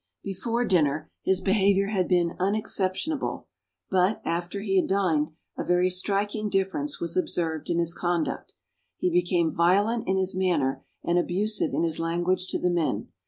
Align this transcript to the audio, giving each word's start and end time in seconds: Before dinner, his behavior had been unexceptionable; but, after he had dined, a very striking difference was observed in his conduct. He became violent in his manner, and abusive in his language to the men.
Before 0.23 0.65
dinner, 0.65 1.11
his 1.21 1.41
behavior 1.41 1.89
had 1.89 2.07
been 2.07 2.35
unexceptionable; 2.39 3.47
but, 3.91 4.19
after 4.25 4.61
he 4.61 4.77
had 4.77 4.89
dined, 4.89 5.29
a 5.55 5.63
very 5.63 5.91
striking 5.91 6.49
difference 6.49 6.99
was 6.99 7.15
observed 7.15 7.69
in 7.69 7.77
his 7.77 7.93
conduct. 7.93 8.55
He 8.97 9.11
became 9.11 9.51
violent 9.53 10.07
in 10.07 10.17
his 10.17 10.33
manner, 10.33 10.83
and 11.03 11.19
abusive 11.19 11.71
in 11.71 11.83
his 11.83 11.99
language 11.99 12.47
to 12.47 12.57
the 12.57 12.71
men. 12.71 13.09